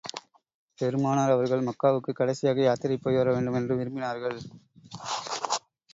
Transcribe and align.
பெருமானார் 0.79 1.29
அவர்கள், 1.29 1.63
மக்காவுக்குக் 1.63 2.15
கடைசியாக 2.15 2.61
யாத்திரை 2.61 2.97
போய் 2.97 3.15
வர 3.15 3.33
வேண்டும் 3.33 3.53
என்று 3.53 3.77
விரும்பினார்கள். 3.77 4.39